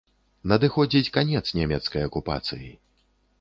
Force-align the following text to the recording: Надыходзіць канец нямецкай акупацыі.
Надыходзіць 0.51 1.11
канец 1.17 1.43
нямецкай 1.59 2.01
акупацыі. 2.11 2.73